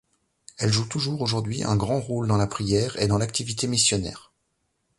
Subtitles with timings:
[0.57, 4.31] Elle joue toujours aujourd'hui un grand rôle dans la prière et dans l'activité missionnaire.